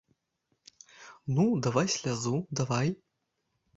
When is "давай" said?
1.67-1.87, 2.49-2.89